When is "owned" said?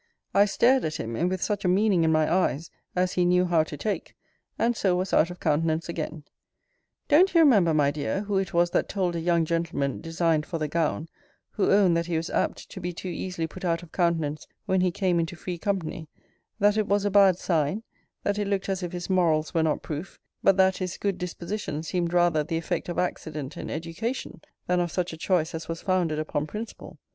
11.69-11.95